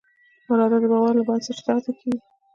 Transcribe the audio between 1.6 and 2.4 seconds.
تغذیه کېږي.